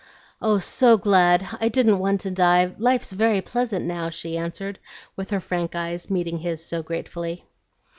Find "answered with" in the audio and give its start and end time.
4.35-5.29